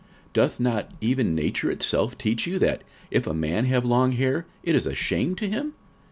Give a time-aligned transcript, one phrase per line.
[0.29, 4.47] 46:011:014 Doth not even nature itself teach you, that, if a man have long hair,
[4.63, 5.73] it is a shame unto him?